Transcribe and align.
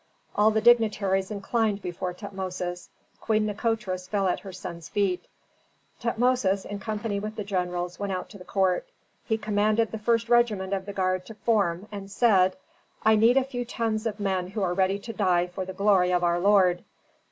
All 0.35 0.49
the 0.49 0.61
dignitaries 0.61 1.29
inclined 1.29 1.83
before 1.83 2.11
Tutmosis. 2.11 2.89
Queen 3.19 3.45
Nikotris 3.45 4.07
fell 4.07 4.27
at 4.27 4.39
her 4.39 4.51
son's 4.51 4.89
feet. 4.89 5.27
Tutmosis, 5.99 6.65
in 6.65 6.79
company 6.79 7.19
with 7.19 7.35
the 7.35 7.43
generals, 7.43 7.99
went 7.99 8.11
out 8.11 8.27
to 8.29 8.39
the 8.39 8.43
court. 8.43 8.87
He 9.25 9.37
commanded 9.37 9.91
the 9.91 9.99
first 9.99 10.27
regiment 10.27 10.73
of 10.73 10.87
the 10.87 10.93
guard 10.93 11.27
to 11.27 11.35
form, 11.35 11.87
and 11.91 12.09
said, 12.09 12.57
"I 13.03 13.15
need 13.15 13.37
a 13.37 13.43
few 13.43 13.63
tens 13.63 14.07
of 14.07 14.19
men 14.19 14.47
who 14.47 14.63
are 14.63 14.73
ready 14.73 14.97
to 14.97 15.13
die 15.13 15.45
for 15.45 15.65
the 15.65 15.71
glory 15.73 16.11
of 16.11 16.23
our 16.23 16.39
lord." 16.39 16.83